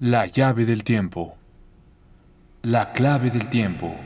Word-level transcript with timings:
La 0.00 0.26
llave 0.26 0.64
del 0.64 0.84
tiempo. 0.84 1.34
La 2.62 2.92
clave 2.92 3.30
del 3.30 3.48
tiempo. 3.48 3.96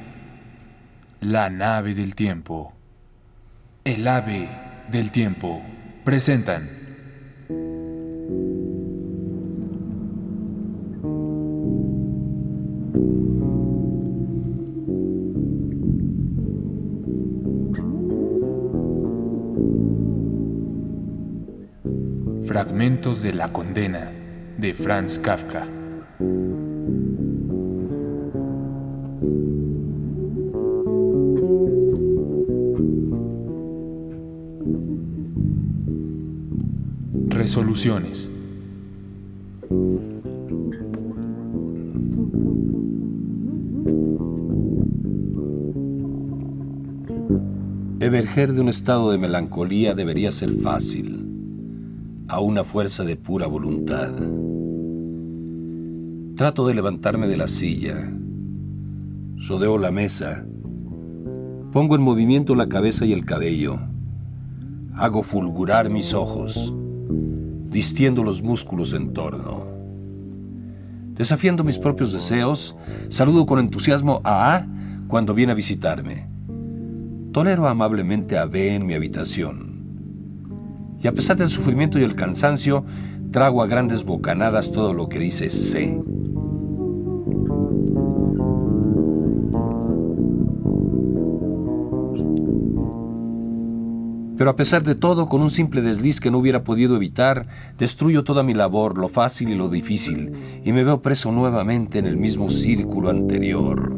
La 1.21 1.51
nave 1.51 1.95
del 1.95 2.15
tiempo. 2.15 2.73
El 3.85 4.09
ave 4.09 4.49
del 4.91 5.11
tiempo. 5.11 5.63
Presentan. 6.03 6.71
Fragmentos 22.47 23.21
de 23.21 23.35
la 23.35 23.53
condena 23.53 24.11
de 24.57 24.73
Franz 24.73 25.19
Kafka. 25.19 25.82
Resoluciones. 37.53 38.33
Emerger 48.01 48.55
de 48.55 48.61
un 48.63 48.71
estado 48.71 49.11
de 49.11 49.19
melancolía 49.19 49.93
debería 49.93 50.33
ser 50.33 50.55
fácil, 50.55 51.27
a 52.27 52.41
una 52.41 52.65
fuerza 52.65 53.05
de 53.05 53.17
pura 53.17 53.47
voluntad. 53.49 54.13
Trato 56.37 56.67
de 56.67 56.73
levantarme 56.73 57.29
de 57.29 57.37
la 57.37 57.49
silla, 57.49 58.11
rodeo 59.47 59.77
la 59.77 59.91
mesa, 59.91 60.47
pongo 61.71 61.97
en 61.97 62.01
movimiento 62.01 62.55
la 62.55 62.71
cabeza 62.71 63.05
y 63.05 63.13
el 63.13 63.27
cabello, 63.27 63.79
hago 64.95 65.23
fulgurar 65.23 65.91
mis 65.91 66.15
ojos, 66.15 66.73
distiendo 67.73 68.23
los 68.23 68.43
músculos 68.43 68.93
en 68.93 69.13
torno. 69.13 69.67
Desafiando 71.15 71.65
mis 71.65 71.79
propios 71.79 72.13
deseos, 72.13 72.77
saludo 73.09 73.47
con 73.47 73.59
entusiasmo 73.59 74.21
a 74.25 74.55
A 74.55 74.67
cuando 75.09 75.35
viene 75.35 75.53
a 75.53 75.57
visitarme. 75.57 76.29
Tolero 77.33 77.67
amablemente 77.67 78.39
a 78.39 78.45
B 78.45 78.75
en 78.75 78.87
mi 78.87 78.95
habitación. 78.95 79.73
Y 81.03 81.07
a 81.07 81.13
pesar 81.13 81.37
del 81.37 81.51
sufrimiento 81.51 81.99
y 81.99 82.03
el 82.03 82.15
cansancio, 82.15 82.85
trago 83.31 83.63
a 83.63 83.67
grandes 83.67 84.05
bocanadas 84.05 84.71
todo 84.71 84.95
lo 84.95 85.09
que 85.09 85.19
dice 85.19 85.51
C. 85.51 85.99
Pero 94.43 94.51
a 94.51 94.57
pesar 94.57 94.83
de 94.83 94.97
todo, 94.97 95.29
con 95.29 95.41
un 95.41 95.53
simple 95.53 95.83
desliz 95.83 96.19
que 96.19 96.29
no 96.29 96.39
hubiera 96.39 96.65
podido 96.65 96.97
evitar, 96.97 97.47
destruyo 97.79 98.25
toda 98.25 98.43
mi 98.43 98.55
labor, 98.55 98.99
lo 98.99 99.09
fácil 99.09 99.51
y 99.51 99.55
lo 99.55 99.69
difícil, 99.69 100.33
y 100.65 100.73
me 100.73 100.83
veo 100.83 101.01
preso 101.01 101.31
nuevamente 101.31 102.01
en 102.01 102.07
el 102.07 102.17
mismo 102.17 102.51
círculo 102.51 103.09
anterior. 103.09 103.95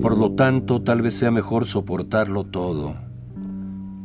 Por 0.00 0.16
lo 0.18 0.34
tanto, 0.36 0.82
tal 0.82 1.02
vez 1.02 1.14
sea 1.14 1.32
mejor 1.32 1.66
soportarlo 1.66 2.44
todo, 2.44 2.94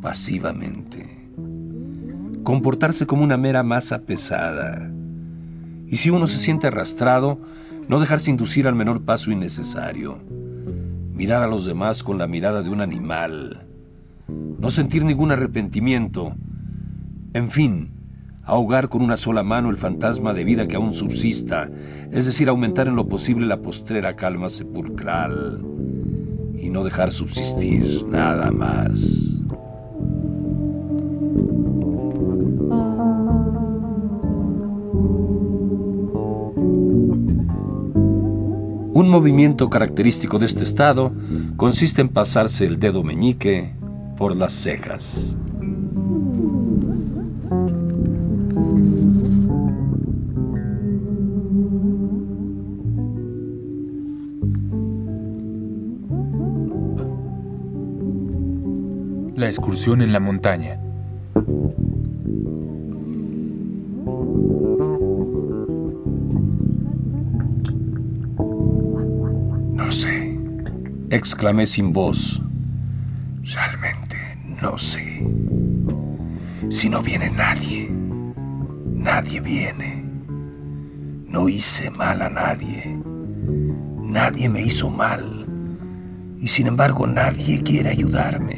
pasivamente. 0.01 1.29
Comportarse 2.41 3.05
como 3.05 3.23
una 3.23 3.37
mera 3.37 3.61
masa 3.61 3.99
pesada 3.99 4.92
y 5.93 5.97
si 5.97 6.09
uno 6.09 6.25
se 6.25 6.39
siente 6.39 6.65
arrastrado, 6.65 7.37
no 7.87 7.99
dejarse 7.99 8.31
inducir 8.31 8.67
al 8.67 8.73
menor 8.73 9.03
paso 9.03 9.29
innecesario. 9.29 10.17
Mirar 11.13 11.43
a 11.43 11.47
los 11.47 11.67
demás 11.67 12.01
con 12.01 12.17
la 12.17 12.25
mirada 12.25 12.63
de 12.63 12.71
un 12.71 12.81
animal. 12.81 13.67
No 14.57 14.71
sentir 14.71 15.05
ningún 15.05 15.31
arrepentimiento. 15.31 16.35
En 17.35 17.51
fin, 17.51 17.91
ahogar 18.41 18.89
con 18.89 19.03
una 19.03 19.17
sola 19.17 19.43
mano 19.43 19.69
el 19.69 19.77
fantasma 19.77 20.33
de 20.33 20.43
vida 20.43 20.67
que 20.67 20.77
aún 20.77 20.95
subsista, 20.95 21.69
es 22.11 22.25
decir, 22.25 22.49
aumentar 22.49 22.87
en 22.87 22.95
lo 22.95 23.07
posible 23.07 23.45
la 23.45 23.61
postrera 23.61 24.15
calma 24.15 24.49
sepulcral 24.49 25.63
y 26.59 26.69
no 26.69 26.83
dejar 26.83 27.11
subsistir 27.11 28.03
nada 28.07 28.49
más. 28.49 29.32
Un 38.95 39.09
movimiento 39.09 39.71
característico 39.71 40.37
de 40.37 40.45
este 40.45 40.61
estado 40.61 41.11
consiste 41.57 42.01
en 42.01 42.09
pasarse 42.09 42.67
el 42.67 42.79
dedo 42.79 43.01
meñique 43.01 43.73
por 44.17 44.35
las 44.35 44.53
cejas. 44.53 45.35
La 59.35 59.47
excursión 59.47 60.03
en 60.03 60.13
la 60.13 60.19
montaña. 60.19 60.79
Exclamé 71.15 71.67
sin 71.67 71.93
voz. 71.93 72.41
Realmente 73.43 74.17
no 74.61 74.77
sé. 74.77 75.23
Si 76.69 76.89
no 76.89 77.03
viene 77.03 77.29
nadie, 77.29 77.87
nadie 78.91 79.39
viene. 79.39 80.03
No 81.27 81.47
hice 81.47 81.91
mal 81.91 82.21
a 82.21 82.29
nadie. 82.29 82.99
Nadie 84.01 84.49
me 84.49 84.63
hizo 84.63 84.89
mal. 84.89 85.45
Y 86.39 86.47
sin 86.47 86.67
embargo 86.67 87.05
nadie 87.05 87.61
quiere 87.61 87.89
ayudarme. 87.89 88.55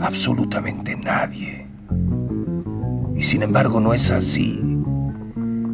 Absolutamente 0.00 0.96
nadie. 0.96 1.66
Y 3.16 3.22
sin 3.22 3.42
embargo 3.42 3.80
no 3.80 3.94
es 3.94 4.10
así. 4.10 4.60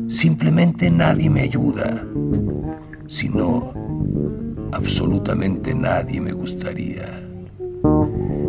Simplemente 0.06 0.90
nadie 0.90 1.28
me 1.28 1.40
ayuda. 1.40 2.04
Sino 3.06 3.87
absolutamente 4.72 5.74
nadie 5.74 6.20
me 6.20 6.32
gustaría. 6.32 7.24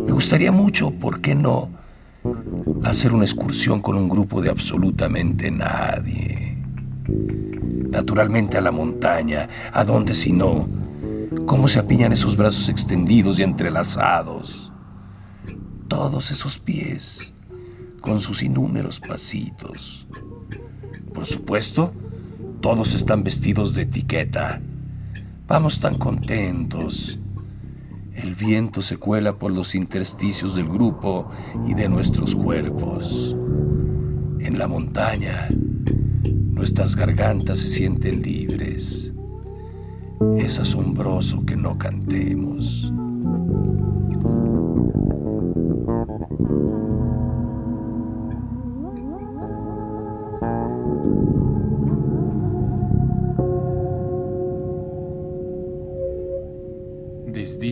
Me 0.06 0.12
gustaría 0.12 0.52
mucho, 0.52 0.92
¿por 0.92 1.22
qué 1.22 1.36
no? 1.36 1.70
Hacer 2.84 3.14
una 3.14 3.26
excursión 3.26 3.82
con 3.82 3.98
un 3.98 4.10
grupo 4.10 4.42
de 4.42 4.50
absolutamente 4.50 5.52
nadie. 5.52 6.58
Naturalmente 7.90 8.58
a 8.58 8.62
la 8.62 8.72
montaña, 8.72 9.50
¿a 9.72 9.84
dónde 9.84 10.14
si 10.14 10.32
no? 10.32 10.68
¿Cómo 11.46 11.68
se 11.68 11.80
apiñan 11.80 12.12
esos 12.12 12.38
brazos 12.38 12.70
extendidos 12.70 13.40
y 13.40 13.44
entrelazados? 13.44 14.72
Todos 15.88 16.32
esos 16.32 16.60
pies, 16.60 17.34
con 18.02 18.20
sus 18.20 18.44
inúmeros 18.44 19.00
pasitos. 19.00 20.08
Por 21.14 21.26
supuesto, 21.26 21.94
todos 22.62 22.94
están 22.94 23.24
vestidos 23.24 23.74
de 23.74 23.84
etiqueta 23.84 24.62
Vamos 25.50 25.80
tan 25.80 25.98
contentos. 25.98 27.20
El 28.14 28.36
viento 28.36 28.84
se 28.84 28.98
cuela 28.98 29.40
por 29.40 29.52
los 29.52 29.74
intersticios 29.74 30.54
del 30.54 30.70
grupo 30.70 31.32
y 31.68 31.74
de 31.74 31.90
nuestros 31.90 32.36
cuerpos. 32.36 33.36
En 34.40 34.60
la 34.60 34.68
montaña, 34.68 35.48
nuestras 36.52 36.96
gargantas 36.96 37.58
se 37.58 37.68
sienten 37.68 38.22
libres. 38.22 39.12
Es 40.38 40.60
asombroso 40.60 41.44
que 41.44 41.56
no 41.56 41.80
cantemos. 41.80 42.94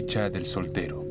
Del 0.08 0.46
soltero. 0.46 1.04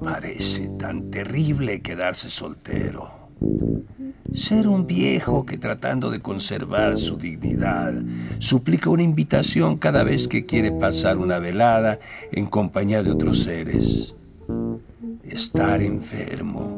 Parece 0.00 0.68
tan 0.78 1.10
terrible 1.10 1.82
quedarse 1.82 2.30
soltero. 2.30 3.10
Ser 4.32 4.68
un 4.68 4.86
viejo 4.86 5.44
que 5.44 5.58
tratando 5.58 6.08
de 6.08 6.20
conservar 6.20 6.96
su 6.96 7.16
dignidad 7.16 7.94
suplica 8.38 8.90
una 8.90 9.02
invitación 9.02 9.76
cada 9.76 10.04
vez 10.04 10.28
que 10.28 10.46
quiere 10.46 10.70
pasar 10.70 11.18
una 11.18 11.40
velada 11.40 11.98
en 12.30 12.46
compañía 12.46 13.02
de 13.02 13.10
otros 13.10 13.42
seres. 13.42 14.14
Estar 15.24 15.82
enfermo 15.82 16.73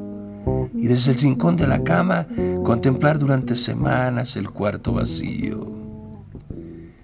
y 0.87 0.88
desde 0.88 1.11
el 1.11 1.19
rincón 1.19 1.56
de 1.56 1.67
la 1.67 1.83
cama 1.83 2.29
contemplar 2.62 3.19
durante 3.19 3.56
semanas 3.56 4.37
el 4.37 4.50
cuarto 4.50 4.93
vacío. 4.93 5.67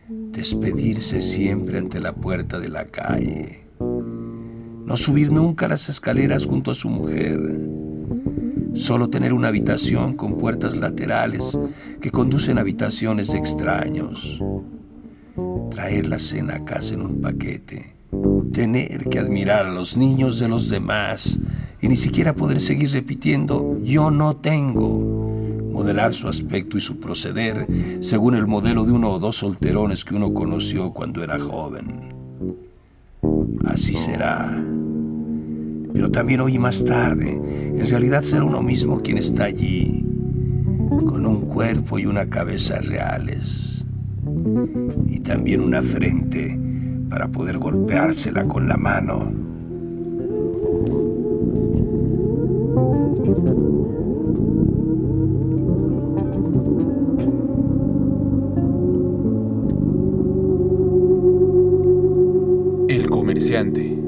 Despedirse 0.08 1.20
siempre 1.20 1.78
ante 1.78 1.98
la 1.98 2.12
puerta 2.12 2.60
de 2.60 2.68
la 2.68 2.84
calle. 2.84 3.66
No 3.80 4.96
subir 4.96 5.32
nunca 5.32 5.66
las 5.66 5.88
escaleras 5.88 6.46
junto 6.46 6.70
a 6.70 6.74
su 6.74 6.88
mujer 6.88 7.40
Solo 8.74 9.10
tener 9.10 9.32
una 9.32 9.48
habitación 9.48 10.14
con 10.14 10.38
puertas 10.38 10.76
laterales 10.76 11.58
que 12.00 12.12
conducen 12.12 12.58
a 12.58 12.60
habitaciones 12.60 13.32
de 13.32 13.38
extraños. 13.38 14.40
Traer 15.72 16.06
la 16.06 16.20
cena 16.20 16.54
a 16.54 16.64
casa 16.64 16.94
en 16.94 17.02
un 17.02 17.20
paquete. 17.20 17.96
Tener 18.52 19.08
que 19.08 19.18
admirar 19.18 19.66
a 19.66 19.72
los 19.72 19.96
niños 19.96 20.38
de 20.38 20.46
los 20.46 20.68
demás 20.68 21.40
y 21.82 21.88
ni 21.88 21.96
siquiera 21.96 22.34
poder 22.34 22.60
seguir 22.60 22.90
repitiendo 22.92 23.78
yo 23.82 24.10
no 24.10 24.36
tengo. 24.36 25.20
Modelar 25.70 26.14
su 26.14 26.28
aspecto 26.28 26.78
y 26.78 26.80
su 26.80 26.98
proceder 26.98 27.66
según 28.00 28.34
el 28.34 28.46
modelo 28.46 28.84
de 28.84 28.92
uno 28.92 29.10
o 29.10 29.18
dos 29.18 29.36
solterones 29.36 30.04
que 30.04 30.14
uno 30.14 30.32
conoció 30.32 30.92
cuando 30.92 31.22
era 31.22 31.38
joven. 31.38 32.14
Así 33.66 33.94
será 33.94 34.62
pero 35.92 36.10
también 36.10 36.40
oí 36.40 36.58
más 36.58 36.84
tarde, 36.84 37.32
en 37.32 37.88
realidad 37.88 38.22
ser 38.22 38.42
uno 38.42 38.62
mismo 38.62 39.02
quien 39.02 39.18
está 39.18 39.44
allí, 39.44 40.04
con 40.88 41.26
un 41.26 41.42
cuerpo 41.42 41.98
y 41.98 42.06
una 42.06 42.28
cabeza 42.28 42.80
reales, 42.80 43.84
y 45.08 45.20
también 45.20 45.60
una 45.60 45.82
frente 45.82 46.58
para 47.10 47.28
poder 47.28 47.58
golpeársela 47.58 48.44
con 48.44 48.68
la 48.68 48.76
mano. 48.76 49.32
El 62.88 63.08
comerciante. 63.08 63.98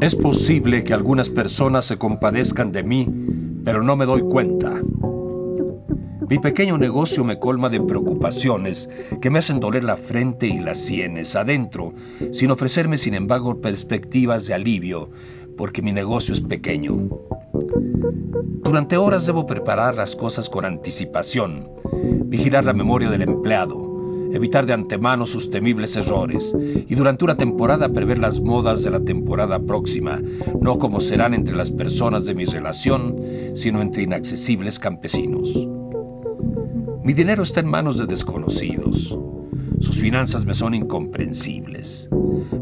Es 0.00 0.14
posible 0.14 0.84
que 0.84 0.94
algunas 0.94 1.30
personas 1.30 1.86
se 1.86 1.98
compadezcan 1.98 2.70
de 2.70 2.84
mí, 2.84 3.08
pero 3.64 3.82
no 3.82 3.96
me 3.96 4.06
doy 4.06 4.20
cuenta. 4.20 4.80
Mi 6.28 6.38
pequeño 6.38 6.78
negocio 6.78 7.22
me 7.24 7.38
colma 7.38 7.68
de 7.68 7.80
preocupaciones 7.80 8.88
que 9.20 9.30
me 9.30 9.40
hacen 9.40 9.60
doler 9.60 9.84
la 9.84 9.96
frente 9.96 10.46
y 10.46 10.58
las 10.58 10.78
sienes 10.78 11.36
adentro, 11.36 11.92
sin 12.32 12.50
ofrecerme 12.50 12.98
sin 12.98 13.14
embargo 13.14 13.60
perspectivas 13.60 14.46
de 14.46 14.54
alivio, 14.54 15.10
porque 15.56 15.82
mi 15.82 15.92
negocio 15.92 16.32
es 16.32 16.40
pequeño. 16.40 17.08
Durante 18.62 18.96
horas 18.96 19.26
debo 19.26 19.46
preparar 19.46 19.94
las 19.94 20.16
cosas 20.16 20.48
con 20.48 20.64
anticipación, 20.64 21.68
vigilar 22.24 22.64
la 22.64 22.72
memoria 22.72 23.10
del 23.10 23.22
empleado, 23.22 24.30
evitar 24.32 24.66
de 24.66 24.72
antemano 24.72 25.26
sus 25.26 25.50
temibles 25.50 25.94
errores 25.94 26.56
y 26.58 26.94
durante 26.94 27.24
una 27.24 27.36
temporada 27.36 27.90
prever 27.90 28.18
las 28.18 28.40
modas 28.40 28.82
de 28.82 28.90
la 28.90 29.00
temporada 29.00 29.60
próxima, 29.60 30.20
no 30.60 30.78
como 30.78 31.00
serán 31.00 31.34
entre 31.34 31.54
las 31.54 31.70
personas 31.70 32.24
de 32.24 32.34
mi 32.34 32.44
relación, 32.46 33.16
sino 33.54 33.80
entre 33.80 34.02
inaccesibles 34.02 34.78
campesinos. 34.78 35.68
Mi 37.04 37.12
dinero 37.12 37.42
está 37.42 37.60
en 37.60 37.66
manos 37.66 37.98
de 37.98 38.06
desconocidos. 38.06 39.18
Sus 39.78 40.00
finanzas 40.00 40.46
me 40.46 40.54
son 40.54 40.72
incomprensibles. 40.72 42.08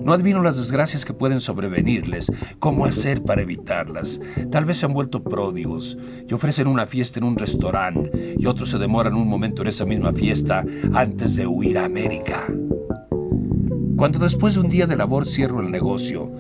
No 0.05 0.13
adivino 0.13 0.43
las 0.43 0.57
desgracias 0.57 1.05
que 1.05 1.15
pueden 1.15 1.39
sobrevenirles, 1.39 2.27
cómo 2.59 2.85
hacer 2.85 3.23
para 3.23 3.43
evitarlas. 3.43 4.21
Tal 4.51 4.65
vez 4.65 4.79
se 4.79 4.87
han 4.87 4.95
vuelto 4.95 5.23
pródigos 5.23 5.97
y 6.29 6.35
ofrecen 6.35 6.67
una 6.67 6.87
fiesta 6.87 7.21
en 7.21 7.25
un 7.25 7.37
restaurante 7.37 8.35
y 8.37 8.47
otros 8.47 8.71
se 8.71 8.79
demoran 8.79 9.15
un 9.15 9.29
momento 9.29 9.63
en 9.63 9.69
esa 9.69 9.85
misma 9.85 10.13
fiesta 10.13 10.65
antes 10.93 11.37
de 11.37 11.47
huir 11.47 11.79
a 11.79 11.85
América. 11.85 12.49
Cuando 13.97 14.19
después 14.19 14.55
de 14.55 14.61
un 14.61 14.71
día 14.71 14.89
de 14.89 14.97
labor 14.97 15.25
cierro 15.25 15.61
el 15.61 15.71
negocio 15.71 16.33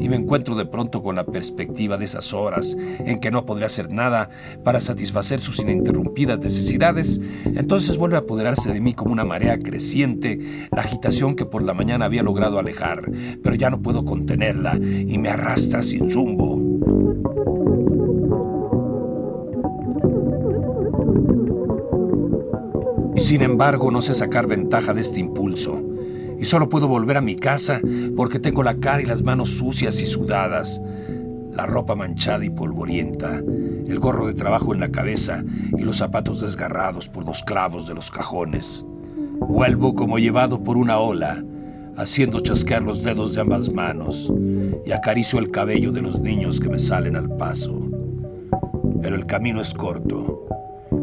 y 0.00 0.08
me 0.08 0.16
encuentro 0.16 0.54
de 0.54 0.64
pronto 0.64 1.02
con 1.02 1.14
la 1.14 1.24
perspectiva 1.24 1.96
de 1.98 2.06
esas 2.06 2.32
horas 2.32 2.76
en 2.98 3.20
que 3.20 3.30
no 3.30 3.44
podré 3.44 3.66
hacer 3.66 3.92
nada 3.92 4.30
para 4.64 4.80
satisfacer 4.80 5.40
sus 5.40 5.58
ininterrumpidas 5.58 6.38
necesidades, 6.38 7.20
entonces 7.44 7.98
vuelve 7.98 8.16
a 8.16 8.20
apoderarse 8.20 8.72
de 8.72 8.80
mí 8.80 8.94
como 8.94 9.12
una 9.12 9.24
marea 9.24 9.58
creciente 9.58 10.68
la 10.72 10.82
agitación 10.82 11.36
que 11.36 11.44
por 11.44 11.62
la 11.62 11.74
mañana 11.74 12.06
había 12.06 12.22
logrado 12.22 12.58
alejar, 12.58 13.02
pero 13.42 13.54
ya 13.54 13.70
no 13.70 13.82
puedo 13.82 14.04
contenerla 14.04 14.76
y 14.76 15.18
me 15.18 15.28
arrastra 15.28 15.82
sin 15.82 16.10
rumbo. 16.10 16.58
Y 23.14 23.20
sin 23.20 23.42
embargo 23.42 23.90
no 23.90 24.00
sé 24.00 24.14
sacar 24.14 24.46
ventaja 24.46 24.94
de 24.94 25.02
este 25.02 25.20
impulso 25.20 25.89
y 26.40 26.46
solo 26.46 26.70
puedo 26.70 26.88
volver 26.88 27.18
a 27.18 27.20
mi 27.20 27.36
casa 27.36 27.80
porque 28.16 28.38
tengo 28.38 28.62
la 28.62 28.76
cara 28.78 29.02
y 29.02 29.06
las 29.06 29.22
manos 29.22 29.50
sucias 29.50 30.00
y 30.00 30.06
sudadas, 30.06 30.80
la 31.52 31.66
ropa 31.66 31.94
manchada 31.94 32.44
y 32.44 32.50
polvorienta, 32.50 33.42
el 33.86 33.98
gorro 33.98 34.26
de 34.26 34.34
trabajo 34.34 34.72
en 34.72 34.80
la 34.80 34.90
cabeza 34.90 35.44
y 35.76 35.82
los 35.82 35.98
zapatos 35.98 36.40
desgarrados 36.40 37.08
por 37.08 37.26
los 37.26 37.42
clavos 37.42 37.86
de 37.86 37.94
los 37.94 38.10
cajones. 38.10 38.86
Vuelvo 39.40 39.94
como 39.94 40.18
llevado 40.18 40.64
por 40.64 40.78
una 40.78 40.98
ola, 40.98 41.44
haciendo 41.96 42.40
chasquear 42.40 42.82
los 42.82 43.02
dedos 43.02 43.34
de 43.34 43.42
ambas 43.42 43.70
manos 43.70 44.32
y 44.86 44.92
acaricio 44.92 45.38
el 45.38 45.50
cabello 45.50 45.92
de 45.92 46.00
los 46.00 46.20
niños 46.20 46.58
que 46.58 46.70
me 46.70 46.78
salen 46.78 47.16
al 47.16 47.36
paso. 47.36 47.90
Pero 49.02 49.16
el 49.16 49.26
camino 49.26 49.60
es 49.60 49.74
corto. 49.74 50.46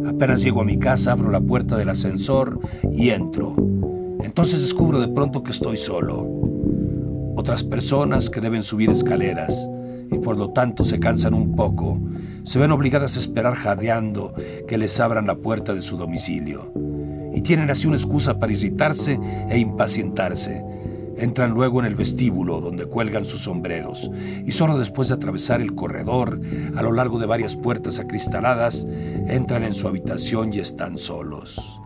Apenas 0.07 0.42
llego 0.42 0.62
a 0.62 0.66
mi 0.66 0.80
casa, 0.80 1.12
abro 1.12 1.30
la 1.30 1.42
puerta 1.42 1.78
del 1.78 1.90
ascensor 1.90 2.60
y 2.92 3.10
entro. 3.10 3.56
Entonces 4.28 4.60
descubro 4.60 5.00
de 5.00 5.08
pronto 5.08 5.42
que 5.42 5.52
estoy 5.52 5.78
solo. 5.78 6.28
Otras 7.38 7.64
personas 7.64 8.30
que 8.30 8.42
deben 8.42 8.62
subir 8.62 8.90
escaleras 8.90 9.70
y 10.12 10.18
por 10.18 10.38
lo 10.38 10.50
tanto 10.52 10.84
se 10.84 11.00
cansan 11.00 11.34
un 11.34 11.56
poco, 11.56 11.98
se 12.44 12.60
ven 12.60 12.74
obligadas 12.74 13.16
a 13.16 13.22
esperar 13.22 13.56
jadeando 13.56 14.34
que 14.68 14.78
les 14.78 15.00
abran 15.00 15.28
la 15.28 15.38
puerta 15.38 15.74
de 15.74 15.81
su 15.81 15.96
domicilio. 15.96 16.74
Y 17.34 17.40
tienen 17.40 17.69
así 17.69 17.88
una 17.88 17.96
excusa 17.96 18.38
para 18.38 18.52
irritarse 18.52 19.18
e 19.50 19.57
impacientarse. 19.60 20.62
Entran 21.16 21.52
luego 21.52 21.80
en 21.80 21.86
el 21.86 21.96
vestíbulo 21.96 22.60
donde 22.60 22.86
cuelgan 22.86 23.24
sus 23.24 23.44
sombreros 23.44 24.12
y 24.46 24.52
solo 24.52 24.78
después 24.78 25.07
de 25.07 25.16
atravesar 25.16 25.62
el 25.62 25.74
corredor 25.74 26.42
a 26.76 26.84
lo 26.84 26.92
largo 26.92 27.18
de 27.18 27.28
varias 27.28 27.56
puertas 27.56 27.98
acristaladas, 27.98 28.86
entran 29.30 29.64
en 29.64 29.74
su 29.74 29.88
habitación 29.88 30.52
y 30.52 30.60
están 30.60 30.98
solos 30.98 31.80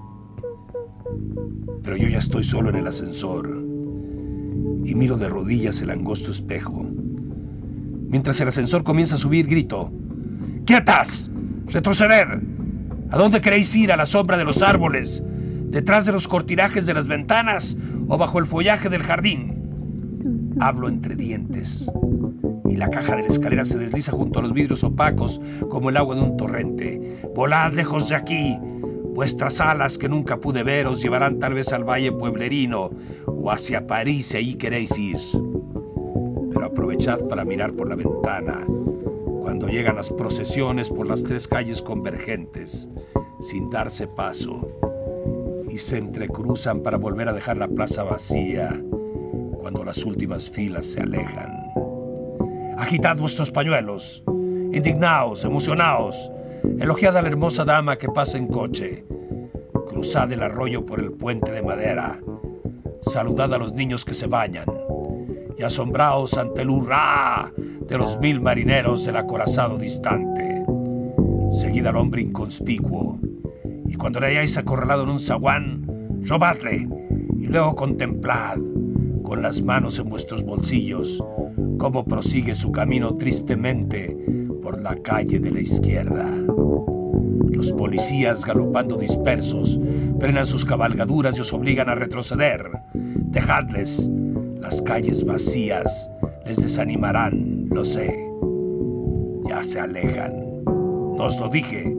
pero 1.83 1.97
yo 1.97 2.07
ya 2.07 2.19
estoy 2.19 2.43
solo 2.43 2.69
en 2.69 2.75
el 2.75 2.87
ascensor 2.87 3.49
y 4.83 4.95
miro 4.95 5.17
de 5.17 5.29
rodillas 5.29 5.81
el 5.81 5.91
angosto 5.91 6.31
espejo. 6.31 6.85
Mientras 8.07 8.39
el 8.41 8.49
ascensor 8.49 8.83
comienza 8.83 9.15
a 9.15 9.19
subir, 9.19 9.47
grito, 9.47 9.91
¡Quietas! 10.65 11.31
¡Retroceder! 11.67 12.41
¿A 13.09 13.17
dónde 13.17 13.41
queréis 13.41 13.75
ir? 13.75 13.91
¿A 13.91 13.97
la 13.97 14.05
sombra 14.05 14.37
de 14.37 14.43
los 14.43 14.61
árboles? 14.61 15.23
¿Detrás 15.25 16.05
de 16.05 16.11
los 16.11 16.27
cortinajes 16.27 16.85
de 16.85 16.93
las 16.93 17.07
ventanas 17.07 17.77
o 18.07 18.17
bajo 18.17 18.39
el 18.39 18.45
follaje 18.45 18.89
del 18.89 19.03
jardín? 19.03 20.55
Hablo 20.59 20.87
entre 20.87 21.15
dientes 21.15 21.89
y 22.71 22.77
la 22.77 22.89
caja 22.89 23.17
de 23.17 23.23
la 23.23 23.27
escalera 23.27 23.65
se 23.65 23.77
desliza 23.77 24.13
junto 24.13 24.39
a 24.39 24.43
los 24.43 24.53
vidrios 24.53 24.83
opacos 24.83 25.41
como 25.69 25.89
el 25.89 25.97
agua 25.97 26.15
de 26.15 26.21
un 26.21 26.37
torrente. 26.37 27.19
¡Volad 27.35 27.73
lejos 27.73 28.07
de 28.07 28.15
aquí! 28.15 28.57
Vuestras 29.13 29.59
alas 29.59 29.97
que 29.97 30.07
nunca 30.07 30.37
pude 30.37 30.63
ver 30.63 30.87
os 30.87 31.01
llevarán 31.01 31.37
tal 31.39 31.53
vez 31.53 31.73
al 31.73 31.83
valle 31.83 32.11
pueblerino 32.11 32.91
o 33.27 33.51
hacia 33.51 33.85
París 33.85 34.27
si 34.27 34.37
ahí 34.37 34.55
queréis 34.55 34.97
ir. 34.97 35.17
Pero 36.53 36.65
aprovechad 36.65 37.19
para 37.27 37.43
mirar 37.43 37.73
por 37.73 37.89
la 37.89 37.95
ventana 37.95 38.65
cuando 39.41 39.67
llegan 39.67 39.97
las 39.97 40.11
procesiones 40.11 40.89
por 40.89 41.07
las 41.07 41.23
tres 41.23 41.47
calles 41.47 41.81
convergentes, 41.81 42.89
sin 43.41 43.69
darse 43.69 44.07
paso, 44.07 44.69
y 45.69 45.77
se 45.77 45.97
entrecruzan 45.97 46.81
para 46.81 46.97
volver 46.97 47.27
a 47.27 47.33
dejar 47.33 47.57
la 47.57 47.67
plaza 47.67 48.03
vacía 48.03 48.81
cuando 49.59 49.83
las 49.83 50.05
últimas 50.05 50.49
filas 50.49 50.85
se 50.85 51.01
alejan. 51.01 51.51
Agitad 52.77 53.17
vuestros 53.17 53.51
pañuelos, 53.51 54.23
indignaos, 54.71 55.43
emocionaos, 55.43 56.31
Elogiad 56.63 57.17
a 57.17 57.21
la 57.21 57.27
hermosa 57.27 57.65
dama 57.65 57.97
que 57.97 58.09
pasa 58.09 58.37
en 58.37 58.47
coche. 58.47 59.05
Cruzad 59.87 60.31
el 60.31 60.43
arroyo 60.43 60.85
por 60.85 60.99
el 60.99 61.11
puente 61.11 61.51
de 61.51 61.63
madera. 61.63 62.19
Saludad 63.01 63.53
a 63.53 63.57
los 63.57 63.73
niños 63.73 64.05
que 64.05 64.13
se 64.13 64.27
bañan. 64.27 64.65
y 65.57 65.63
asombraos 65.63 66.37
ante 66.37 66.63
el 66.63 66.69
hurra 66.71 67.51
de 67.87 67.97
los 67.97 68.19
mil 68.19 68.41
marineros 68.41 69.05
del 69.05 69.17
acorazado 69.17 69.77
distante. 69.77 70.65
Seguid 71.51 71.85
al 71.85 71.97
hombre 71.97 72.21
inconspicuo, 72.21 73.19
y 73.85 73.93
cuando 73.95 74.19
le 74.19 74.27
hayáis 74.27 74.57
acorralado 74.57 75.03
en 75.03 75.09
un 75.09 75.19
zaguán, 75.19 75.85
robadle, 76.23 76.87
y 77.37 77.45
luego 77.45 77.75
contemplad, 77.75 78.57
con 79.23 79.43
las 79.43 79.61
manos 79.61 79.99
en 79.99 80.09
vuestros 80.09 80.43
bolsillos, 80.43 81.23
cómo 81.77 82.05
prosigue 82.05 82.55
su 82.55 82.71
camino 82.71 83.17
tristemente 83.17 84.17
por 84.71 84.81
la 84.81 84.95
calle 84.95 85.37
de 85.37 85.51
la 85.51 85.59
izquierda. 85.59 86.25
Los 87.49 87.73
policías, 87.73 88.45
galopando 88.45 88.95
dispersos, 88.95 89.77
frenan 90.17 90.47
sus 90.47 90.63
cabalgaduras 90.63 91.37
y 91.37 91.41
os 91.41 91.51
obligan 91.51 91.89
a 91.89 91.95
retroceder. 91.95 92.71
Dejadles. 92.93 94.09
Las 94.61 94.81
calles 94.81 95.25
vacías 95.25 96.09
les 96.45 96.61
desanimarán, 96.61 97.67
lo 97.69 97.83
sé. 97.83 98.17
Ya 99.49 99.61
se 99.61 99.81
alejan. 99.81 100.63
No 100.63 101.25
os 101.25 101.37
lo 101.37 101.49
dije. 101.49 101.93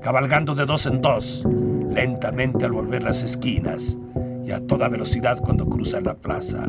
Cabalgando 0.00 0.54
de 0.54 0.64
dos 0.64 0.86
en 0.86 1.02
dos, 1.02 1.46
lentamente 1.90 2.64
al 2.64 2.72
volver 2.72 3.02
las 3.02 3.22
esquinas 3.22 3.98
y 4.46 4.52
a 4.52 4.66
toda 4.66 4.88
velocidad 4.88 5.40
cuando 5.40 5.68
cruzan 5.68 6.04
la 6.04 6.14
plaza. 6.14 6.68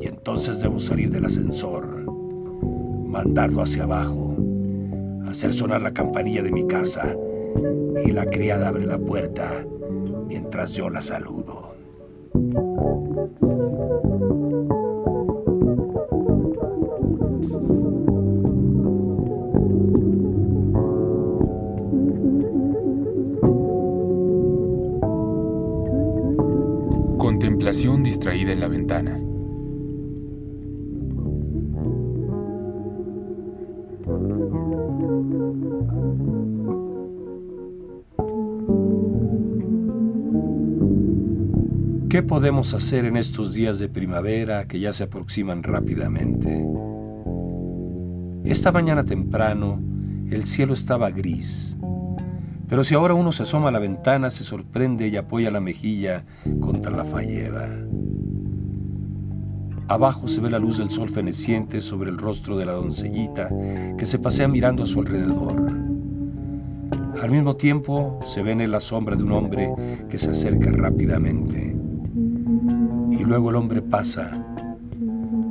Y 0.00 0.08
entonces 0.08 0.60
debo 0.60 0.80
salir 0.80 1.10
del 1.10 1.26
ascensor, 1.26 1.91
mandarlo 3.12 3.62
hacia 3.62 3.84
abajo 3.84 4.36
hacer 5.28 5.52
sonar 5.52 5.80
la 5.80 5.92
campanilla 5.92 6.42
de 6.42 6.52
mi 6.52 6.66
casa 6.66 7.16
y 8.04 8.10
la 8.10 8.26
criada 8.26 8.68
abre 8.68 8.86
la 8.86 8.98
puerta 8.98 9.64
mientras 10.26 10.72
yo 10.72 10.90
la 10.90 11.00
saludo. 11.00 11.74
Contemplación 27.18 28.02
distraída 28.02 28.52
en 28.52 28.60
la 28.60 28.68
ventana. 28.68 29.21
Podemos 42.42 42.74
hacer 42.74 43.04
en 43.04 43.16
estos 43.16 43.54
días 43.54 43.78
de 43.78 43.88
primavera 43.88 44.66
que 44.66 44.80
ya 44.80 44.92
se 44.92 45.04
aproximan 45.04 45.62
rápidamente? 45.62 46.66
Esta 48.42 48.72
mañana 48.72 49.04
temprano 49.04 49.80
el 50.28 50.44
cielo 50.46 50.74
estaba 50.74 51.12
gris, 51.12 51.78
pero 52.68 52.82
si 52.82 52.96
ahora 52.96 53.14
uno 53.14 53.30
se 53.30 53.44
asoma 53.44 53.68
a 53.68 53.70
la 53.70 53.78
ventana 53.78 54.28
se 54.28 54.42
sorprende 54.42 55.06
y 55.06 55.16
apoya 55.16 55.52
la 55.52 55.60
mejilla 55.60 56.24
contra 56.58 56.90
la 56.90 57.04
falleva. 57.04 57.68
Abajo 59.86 60.26
se 60.26 60.40
ve 60.40 60.50
la 60.50 60.58
luz 60.58 60.78
del 60.78 60.90
sol 60.90 61.10
feneciente 61.10 61.80
sobre 61.80 62.10
el 62.10 62.18
rostro 62.18 62.56
de 62.56 62.66
la 62.66 62.72
doncellita 62.72 63.50
que 63.96 64.04
se 64.04 64.18
pasea 64.18 64.48
mirando 64.48 64.82
a 64.82 64.86
su 64.86 64.98
alrededor. 64.98 65.70
Al 67.22 67.30
mismo 67.30 67.54
tiempo 67.54 68.18
se 68.26 68.42
ve 68.42 68.50
en 68.50 68.68
la 68.68 68.80
sombra 68.80 69.14
de 69.14 69.22
un 69.22 69.30
hombre 69.30 69.72
que 70.10 70.18
se 70.18 70.32
acerca 70.32 70.72
rápidamente 70.72 71.81
y 73.12 73.24
luego 73.24 73.50
el 73.50 73.56
hombre 73.56 73.82
pasa 73.82 74.30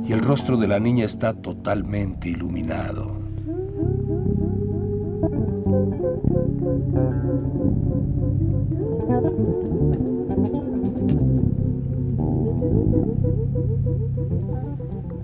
y 0.04 0.12
el 0.12 0.20
rostro 0.20 0.56
de 0.56 0.66
la 0.66 0.80
niña 0.80 1.04
está 1.04 1.32
totalmente 1.32 2.28
iluminado. 2.28 3.22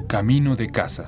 Camino 0.07 0.57
de 0.57 0.71
casa. 0.71 1.07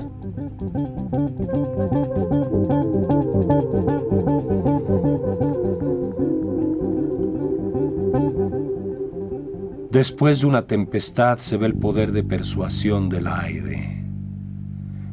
Después 9.90 10.40
de 10.40 10.46
una 10.46 10.68
tempestad 10.68 11.38
se 11.38 11.56
ve 11.56 11.66
el 11.66 11.74
poder 11.74 12.12
de 12.12 12.22
persuasión 12.22 13.08
del 13.08 13.26
aire. 13.26 14.04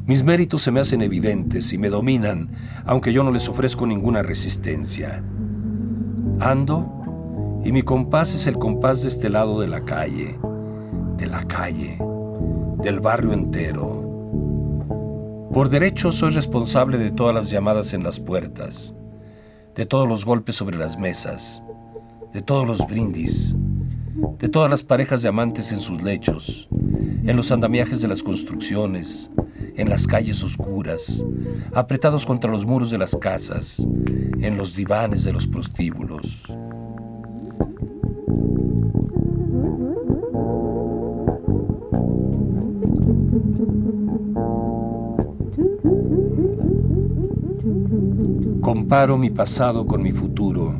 Mis 0.06 0.22
méritos 0.22 0.62
se 0.62 0.70
me 0.70 0.78
hacen 0.78 1.02
evidentes 1.02 1.72
y 1.72 1.78
me 1.78 1.88
dominan, 1.88 2.50
aunque 2.86 3.12
yo 3.12 3.24
no 3.24 3.32
les 3.32 3.48
ofrezco 3.48 3.88
ninguna 3.88 4.22
resistencia. 4.22 5.20
Ando 6.38 7.60
y 7.64 7.72
mi 7.72 7.82
compás 7.82 8.32
es 8.36 8.46
el 8.46 8.56
compás 8.56 9.02
de 9.02 9.08
este 9.08 9.28
lado 9.28 9.60
de 9.60 9.66
la 9.66 9.84
calle, 9.84 10.38
de 11.16 11.26
la 11.26 11.42
calle, 11.42 11.98
del 12.80 13.00
barrio 13.00 13.32
entero. 13.32 14.04
Por 15.52 15.70
derecho 15.70 16.12
soy 16.12 16.30
responsable 16.30 16.98
de 16.98 17.10
todas 17.10 17.34
las 17.34 17.50
llamadas 17.50 17.94
en 17.94 18.04
las 18.04 18.20
puertas, 18.20 18.94
de 19.74 19.86
todos 19.86 20.08
los 20.08 20.24
golpes 20.24 20.54
sobre 20.54 20.78
las 20.78 20.96
mesas, 21.00 21.64
de 22.32 22.42
todos 22.42 22.64
los 22.64 22.86
brindis, 22.86 23.56
de 24.38 24.48
todas 24.48 24.70
las 24.70 24.82
parejas 24.82 25.22
de 25.22 25.28
amantes 25.28 25.70
en 25.70 25.80
sus 25.80 26.02
lechos, 26.02 26.68
en 26.72 27.36
los 27.36 27.52
andamiajes 27.52 28.00
de 28.00 28.08
las 28.08 28.22
construcciones, 28.22 29.30
en 29.76 29.88
las 29.88 30.06
calles 30.06 30.42
oscuras, 30.42 31.24
apretados 31.72 32.26
contra 32.26 32.50
los 32.50 32.66
muros 32.66 32.90
de 32.90 32.98
las 32.98 33.14
casas, 33.16 33.86
en 34.40 34.56
los 34.56 34.74
divanes 34.74 35.22
de 35.24 35.32
los 35.32 35.46
prostíbulos. 35.46 36.42
Comparo 48.60 49.16
mi 49.16 49.30
pasado 49.30 49.86
con 49.86 50.02
mi 50.02 50.10
futuro, 50.10 50.78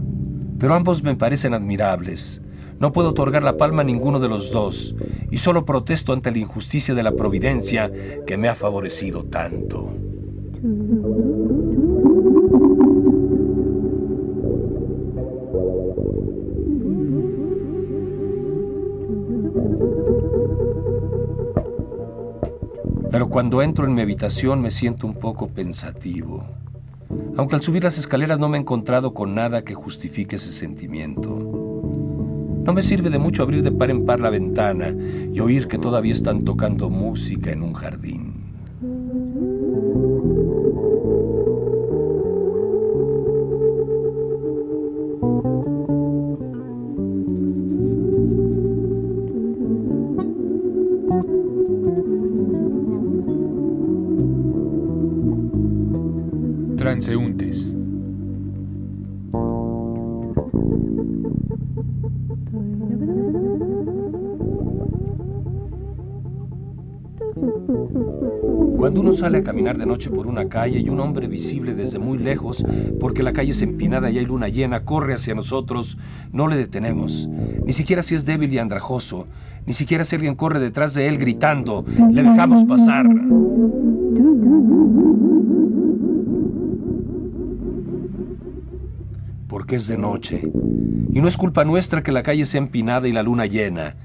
pero 0.59 0.75
ambos 0.75 1.03
me 1.05 1.15
parecen 1.15 1.55
admirables 1.55 2.43
no 2.81 2.93
puedo 2.93 3.11
otorgar 3.11 3.43
la 3.43 3.57
palma 3.57 3.83
a 3.83 3.85
ninguno 3.85 4.21
de 4.21 4.29
los 4.29 4.53
dos 4.53 4.95
y 5.31 5.39
solo 5.39 5.65
protesto 5.65 6.13
ante 6.13 6.31
la 6.31 6.39
injusticia 6.39 6.95
de 6.95 7.03
la 7.03 7.13
providencia 7.13 7.91
que 8.27 8.37
me 8.37 8.49
ha 8.49 8.55
favorecido 8.55 9.25
tanto. 9.25 9.95
Pero 23.11 23.29
cuando 23.29 23.63
entro 23.63 23.87
en 23.87 23.95
mi 23.95 24.03
habitación 24.03 24.61
me 24.61 24.71
siento 24.71 25.07
un 25.07 25.15
poco 25.15 25.49
pensativo. 25.49 26.45
Aunque 27.37 27.57
al 27.57 27.63
subir 27.63 27.85
las 27.85 27.99
escaleras 27.99 28.39
no 28.39 28.49
me 28.49 28.59
he 28.59 28.61
encontrado 28.61 29.15
con 29.15 29.35
nada 29.35 29.63
que 29.65 29.75
justifique 29.75 30.37
ese 30.37 30.53
sentimiento. 30.53 31.48
No 32.69 32.75
me 32.75 32.83
sirve 32.83 33.09
de 33.09 33.19
mucho 33.19 33.43
abrir 33.43 33.63
de 33.63 33.73
par 33.73 33.91
en 33.91 34.05
par 34.05 34.21
la 34.21 34.29
ventana 34.29 34.95
y 35.33 35.41
oír 35.41 35.69
que 35.69 35.79
todavía 35.79 36.13
están 36.13 36.45
tocando 36.45 36.91
música 36.91 37.51
en 37.51 37.63
un 37.63 37.73
jardín. 37.73 38.35
Transeúntes. 56.77 57.78
Uno 69.09 69.17
sale 69.17 69.39
a 69.39 69.43
caminar 69.43 69.79
de 69.79 69.87
noche 69.87 70.11
por 70.11 70.27
una 70.27 70.51
calle 70.51 70.81
y 70.81 70.91
un 70.91 71.01
hombre 71.01 71.29
visible 71.29 71.75
desde 71.75 71.99
muy 71.99 72.19
lejos, 72.19 72.63
porque 73.01 73.23
la 73.23 73.33
calle 73.33 73.53
es 73.53 73.63
empinada 73.63 74.11
y 74.11 74.19
hay 74.19 74.27
luna 74.27 74.49
llena, 74.49 74.85
corre 74.85 75.15
hacia 75.15 75.35
nosotros, 75.35 75.97
no 76.31 76.47
le 76.47 76.57
detenemos. 76.57 77.27
Ni 77.65 77.73
siquiera 77.73 78.03
si 78.03 78.15
es 78.15 78.27
débil 78.27 78.53
y 78.53 78.59
andrajoso, 78.59 79.27
ni 79.65 79.73
siquiera 79.73 80.05
si 80.05 80.17
alguien 80.17 80.35
corre 80.35 80.61
detrás 80.61 80.93
de 80.93 81.09
él 81.09 81.17
gritando, 81.17 81.87
le 82.11 82.23
dejamos 82.23 82.65
pasar. 82.65 83.07
Porque 89.49 89.77
es 89.77 89.89
de 89.89 89.97
noche. 89.97 90.53
Y 91.15 91.21
no 91.23 91.29
es 91.29 91.39
culpa 91.39 91.65
nuestra 91.65 92.03
que 92.03 92.13
la 92.13 92.23
calle 92.23 92.45
sea 92.45 92.59
empinada 92.59 93.09
y 93.09 93.13
la 93.13 93.23
luna 93.23 93.47
llena. 93.47 93.97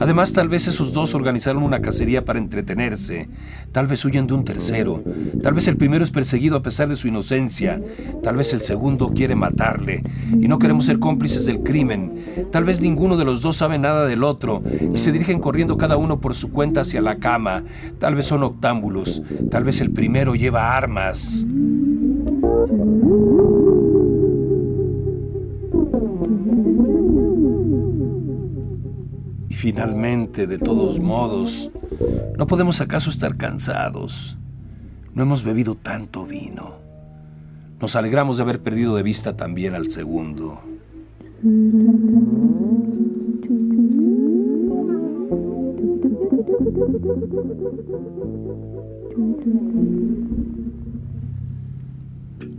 Además, 0.00 0.32
tal 0.32 0.48
vez 0.48 0.66
esos 0.66 0.92
dos 0.92 1.14
organizaron 1.14 1.62
una 1.62 1.80
cacería 1.80 2.24
para 2.24 2.38
entretenerse. 2.38 3.28
Tal 3.72 3.86
vez 3.86 4.04
huyen 4.04 4.26
de 4.26 4.34
un 4.34 4.44
tercero. 4.44 5.02
Tal 5.42 5.54
vez 5.54 5.68
el 5.68 5.76
primero 5.76 6.04
es 6.04 6.10
perseguido 6.10 6.56
a 6.56 6.62
pesar 6.62 6.88
de 6.88 6.96
su 6.96 7.08
inocencia. 7.08 7.80
Tal 8.22 8.36
vez 8.36 8.52
el 8.54 8.62
segundo 8.62 9.12
quiere 9.14 9.34
matarle. 9.34 10.02
Y 10.32 10.48
no 10.48 10.58
queremos 10.58 10.86
ser 10.86 10.98
cómplices 10.98 11.46
del 11.46 11.62
crimen. 11.62 12.48
Tal 12.50 12.64
vez 12.64 12.80
ninguno 12.80 13.16
de 13.16 13.24
los 13.24 13.42
dos 13.42 13.56
sabe 13.56 13.78
nada 13.78 14.06
del 14.06 14.24
otro. 14.24 14.62
Y 14.92 14.98
se 14.98 15.12
dirigen 15.12 15.40
corriendo 15.40 15.76
cada 15.76 15.96
uno 15.96 16.20
por 16.20 16.34
su 16.34 16.50
cuenta 16.50 16.82
hacia 16.82 17.00
la 17.00 17.16
cama. 17.16 17.64
Tal 17.98 18.14
vez 18.14 18.26
son 18.26 18.42
octámbulos. 18.42 19.22
Tal 19.50 19.64
vez 19.64 19.80
el 19.80 19.90
primero 19.90 20.34
lleva 20.34 20.76
armas. 20.76 21.46
Y 29.54 29.56
finalmente, 29.56 30.48
de 30.48 30.58
todos 30.58 30.98
modos, 30.98 31.70
¿no 32.36 32.44
podemos 32.48 32.80
acaso 32.80 33.08
estar 33.08 33.36
cansados? 33.36 34.36
No 35.14 35.22
hemos 35.22 35.44
bebido 35.44 35.76
tanto 35.76 36.26
vino. 36.26 36.72
Nos 37.80 37.94
alegramos 37.94 38.36
de 38.36 38.42
haber 38.42 38.64
perdido 38.64 38.96
de 38.96 39.04
vista 39.04 39.36
también 39.36 39.76
al 39.76 39.92
segundo. 39.92 40.60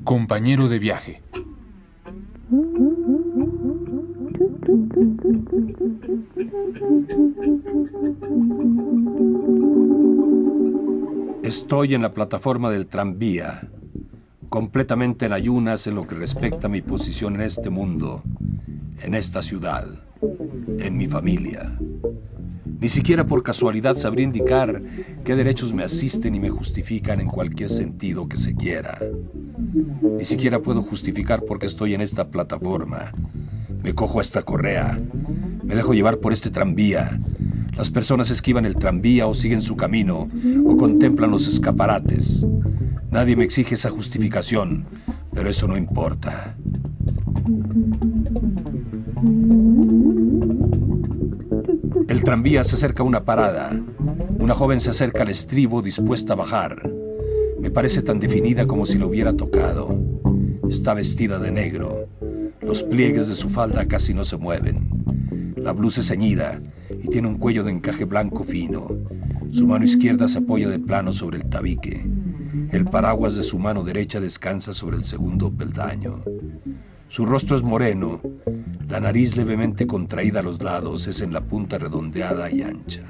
Compañero 0.05 0.69
de 0.69 0.79
viaje. 0.79 1.21
Estoy 11.43 11.93
en 11.93 12.01
la 12.01 12.13
plataforma 12.13 12.69
del 12.69 12.87
tranvía, 12.87 13.69
completamente 14.49 15.25
en 15.25 15.33
ayunas 15.33 15.87
en 15.87 15.95
lo 15.95 16.07
que 16.07 16.15
respecta 16.15 16.67
a 16.67 16.69
mi 16.69 16.81
posición 16.81 17.35
en 17.35 17.41
este 17.41 17.69
mundo, 17.69 18.23
en 19.01 19.13
esta 19.13 19.41
ciudad, 19.41 19.87
en 20.79 20.97
mi 20.97 21.07
familia. 21.07 21.77
Ni 22.79 22.89
siquiera 22.89 23.25
por 23.25 23.43
casualidad 23.43 23.95
sabría 23.95 24.25
indicar 24.25 24.81
qué 25.23 25.35
derechos 25.35 25.73
me 25.73 25.83
asisten 25.83 26.35
y 26.35 26.39
me 26.39 26.49
justifican 26.49 27.21
en 27.21 27.27
cualquier 27.27 27.69
sentido 27.69 28.27
que 28.27 28.37
se 28.37 28.55
quiera. 28.55 28.99
Ni 30.17 30.25
siquiera 30.25 30.59
puedo 30.59 30.81
justificar 30.81 31.43
por 31.45 31.59
qué 31.59 31.67
estoy 31.67 31.93
en 31.93 32.01
esta 32.01 32.27
plataforma. 32.27 33.11
Me 33.81 33.93
cojo 33.93 34.19
esta 34.19 34.41
correa. 34.43 34.99
Me 35.65 35.75
dejo 35.75 35.93
llevar 35.93 36.19
por 36.19 36.31
este 36.31 36.51
tranvía. 36.51 37.19
Las 37.75 37.89
personas 37.89 38.29
esquivan 38.29 38.65
el 38.65 38.75
tranvía 38.75 39.27
o 39.27 39.33
siguen 39.33 39.61
su 39.61 39.75
camino 39.75 40.29
o 40.65 40.77
contemplan 40.77 41.31
los 41.31 41.47
escaparates. 41.47 42.45
Nadie 43.11 43.35
me 43.35 43.43
exige 43.43 43.75
esa 43.75 43.89
justificación, 43.89 44.85
pero 45.33 45.49
eso 45.49 45.67
no 45.67 45.75
importa. 45.75 46.55
El 52.07 52.23
tranvía 52.23 52.63
se 52.63 52.75
acerca 52.75 53.03
a 53.03 53.05
una 53.05 53.25
parada. 53.25 53.71
Una 54.39 54.53
joven 54.53 54.79
se 54.79 54.91
acerca 54.91 55.23
al 55.23 55.29
estribo 55.29 55.81
dispuesta 55.81 56.33
a 56.33 56.35
bajar. 56.37 56.89
Me 57.59 57.71
parece 57.71 58.03
tan 58.03 58.19
definida 58.19 58.67
como 58.67 58.85
si 58.85 58.97
lo 58.97 59.07
hubiera 59.07 59.33
tocado. 59.33 59.99
Está 60.69 60.93
vestida 60.93 61.39
de 61.39 61.51
negro. 61.51 62.07
Los 62.61 62.83
pliegues 62.83 63.27
de 63.27 63.35
su 63.35 63.49
falda 63.49 63.87
casi 63.87 64.13
no 64.13 64.23
se 64.23 64.37
mueven. 64.37 64.94
La 65.65 65.71
blusa 65.71 66.01
es 66.01 66.07
ceñida 66.09 66.61
y 66.91 67.07
tiene 67.07 67.27
un 67.27 67.37
cuello 67.37 67.63
de 67.63 67.71
encaje 67.71 68.05
blanco 68.05 68.43
fino. 68.43 68.87
Su 69.49 69.65
mano 69.65 69.83
izquierda 69.83 70.27
se 70.27 70.37
apoya 70.37 70.69
de 70.69 70.77
plano 70.77 71.11
sobre 71.11 71.37
el 71.37 71.49
tabique. 71.49 72.07
El 72.71 72.85
paraguas 72.85 73.35
de 73.35 73.41
su 73.41 73.57
mano 73.57 73.83
derecha 73.83 74.19
descansa 74.19 74.75
sobre 74.75 74.97
el 74.97 75.05
segundo 75.05 75.51
peldaño. 75.51 76.21
Su 77.07 77.25
rostro 77.25 77.57
es 77.57 77.63
moreno, 77.63 78.21
la 78.87 78.99
nariz 78.99 79.35
levemente 79.35 79.87
contraída 79.87 80.41
a 80.41 80.43
los 80.43 80.61
lados 80.61 81.07
es 81.07 81.21
en 81.21 81.33
la 81.33 81.41
punta 81.41 81.79
redondeada 81.79 82.51
y 82.51 82.61
ancha. 82.61 83.01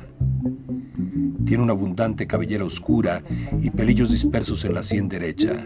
Tiene 1.46 1.62
una 1.62 1.74
abundante 1.74 2.26
cabellera 2.26 2.64
oscura 2.64 3.22
y 3.62 3.70
pelillos 3.70 4.12
dispersos 4.12 4.64
en 4.64 4.76
la 4.76 4.84
sien 4.84 5.10
derecha. 5.10 5.62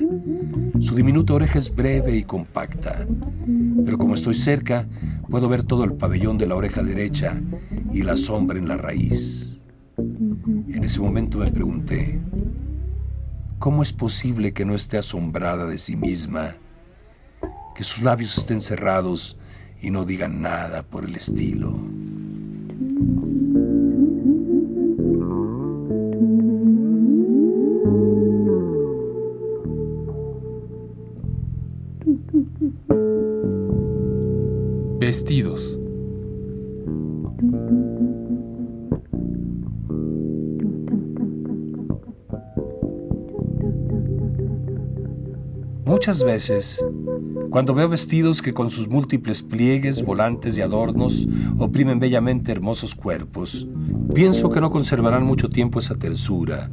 Su 0.79 0.95
diminuta 0.95 1.33
oreja 1.33 1.59
es 1.59 1.73
breve 1.73 2.17
y 2.17 2.23
compacta, 2.23 3.05
pero 3.85 3.99
como 3.99 4.15
estoy 4.15 4.33
cerca, 4.33 4.87
puedo 5.29 5.47
ver 5.47 5.63
todo 5.63 5.83
el 5.83 5.93
pabellón 5.93 6.37
de 6.37 6.47
la 6.47 6.55
oreja 6.55 6.83
derecha 6.83 7.39
y 7.91 8.01
la 8.01 8.17
sombra 8.17 8.57
en 8.57 8.67
la 8.67 8.77
raíz. 8.77 9.59
En 9.97 10.83
ese 10.83 10.99
momento 10.99 11.39
me 11.39 11.51
pregunté, 11.51 12.19
¿cómo 13.59 13.83
es 13.83 13.93
posible 13.93 14.53
que 14.53 14.65
no 14.65 14.75
esté 14.75 14.97
asombrada 14.97 15.65
de 15.65 15.77
sí 15.77 15.95
misma? 15.95 16.55
Que 17.75 17.83
sus 17.83 18.01
labios 18.01 18.37
estén 18.37 18.61
cerrados 18.61 19.37
y 19.81 19.91
no 19.91 20.05
digan 20.05 20.41
nada 20.41 20.83
por 20.83 21.05
el 21.05 21.15
estilo. 21.15 21.79
Vestidos. 35.09 35.79
Muchas 45.83 46.23
veces, 46.23 46.85
cuando 47.49 47.73
veo 47.73 47.89
vestidos 47.89 48.43
que 48.43 48.53
con 48.53 48.69
sus 48.69 48.87
múltiples 48.87 49.41
pliegues, 49.41 50.05
volantes 50.05 50.55
y 50.59 50.61
adornos 50.61 51.27
oprimen 51.57 51.97
bellamente 51.97 52.51
hermosos 52.51 52.93
cuerpos, 52.93 53.67
pienso 54.13 54.51
que 54.51 54.61
no 54.61 54.69
conservarán 54.69 55.23
mucho 55.23 55.49
tiempo 55.49 55.79
esa 55.79 55.95
tersura, 55.95 56.69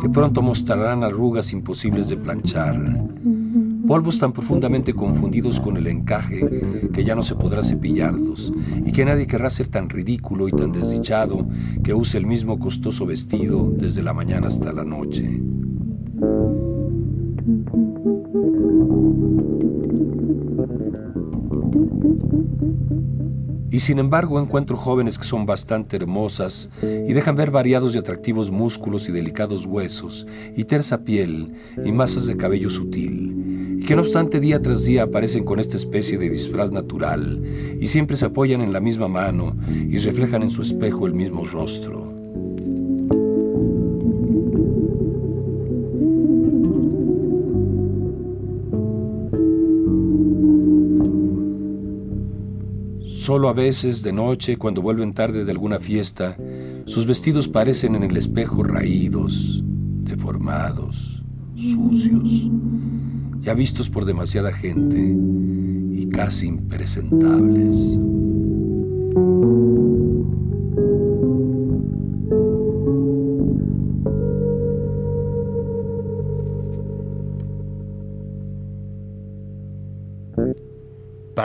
que 0.00 0.08
pronto 0.08 0.42
mostrarán 0.42 1.04
arrugas 1.04 1.52
imposibles 1.52 2.08
de 2.08 2.16
planchar, 2.16 3.04
polvos 3.88 4.18
tan 4.18 4.34
profundamente 4.34 4.92
confundidos 4.92 5.60
con 5.60 5.78
el 5.78 5.86
encaje 5.86 6.90
que 6.92 7.04
ya 7.04 7.14
no 7.14 7.22
se 7.22 7.34
podrá 7.34 7.64
cepillarlos, 7.64 8.52
y 8.84 8.92
que 8.92 9.06
nadie 9.06 9.26
querrá 9.26 9.48
ser 9.48 9.68
tan 9.68 9.88
ridículo 9.88 10.46
y 10.46 10.52
tan 10.52 10.72
desdichado 10.72 11.48
que 11.82 11.94
use 11.94 12.18
el 12.18 12.26
mismo 12.26 12.58
costoso 12.58 13.06
vestido 13.06 13.72
desde 13.74 14.02
la 14.02 14.12
mañana 14.12 14.48
hasta 14.48 14.74
la 14.74 14.84
noche. 14.84 15.40
Y 23.70 23.80
sin 23.80 23.98
embargo 23.98 24.40
encuentro 24.40 24.76
jóvenes 24.76 25.18
que 25.18 25.24
son 25.24 25.44
bastante 25.44 25.96
hermosas 25.96 26.70
y 26.82 27.12
dejan 27.12 27.36
ver 27.36 27.50
variados 27.50 27.94
y 27.94 27.98
atractivos 27.98 28.50
músculos 28.50 29.08
y 29.08 29.12
delicados 29.12 29.66
huesos, 29.66 30.26
y 30.56 30.64
tersa 30.64 31.04
piel 31.04 31.52
y 31.84 31.92
masas 31.92 32.26
de 32.26 32.36
cabello 32.36 32.70
sutil, 32.70 33.78
y 33.80 33.84
que 33.84 33.94
no 33.94 34.02
obstante 34.02 34.40
día 34.40 34.62
tras 34.62 34.84
día 34.84 35.04
aparecen 35.04 35.44
con 35.44 35.60
esta 35.60 35.76
especie 35.76 36.16
de 36.18 36.30
disfraz 36.30 36.70
natural, 36.70 37.42
y 37.80 37.86
siempre 37.86 38.16
se 38.16 38.26
apoyan 38.26 38.62
en 38.62 38.72
la 38.72 38.80
misma 38.80 39.08
mano 39.08 39.56
y 39.68 39.98
reflejan 39.98 40.42
en 40.42 40.50
su 40.50 40.62
espejo 40.62 41.06
el 41.06 41.14
mismo 41.14 41.44
rostro. 41.44 42.17
Solo 53.28 53.50
a 53.50 53.52
veces, 53.52 54.02
de 54.02 54.10
noche, 54.10 54.56
cuando 54.56 54.80
vuelven 54.80 55.12
tarde 55.12 55.44
de 55.44 55.50
alguna 55.52 55.80
fiesta, 55.80 56.34
sus 56.86 57.04
vestidos 57.04 57.46
parecen 57.46 57.94
en 57.94 58.04
el 58.04 58.16
espejo 58.16 58.62
raídos, 58.62 59.62
deformados, 59.64 61.22
sucios, 61.54 62.50
ya 63.40 63.52
vistos 63.52 63.90
por 63.90 64.06
demasiada 64.06 64.50
gente 64.50 65.14
y 65.92 66.08
casi 66.08 66.46
impresentables. 66.46 67.98